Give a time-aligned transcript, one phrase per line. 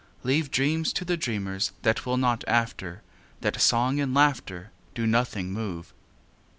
[0.23, 3.03] Leave dreams to the dreamers That will not after,
[3.41, 5.93] That song and laughter Do nothing move.